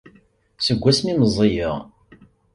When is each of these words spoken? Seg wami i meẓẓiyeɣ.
Seg 0.65 0.79
wami 0.83 1.09
i 1.11 1.15
meẓẓiyeɣ. 1.19 1.77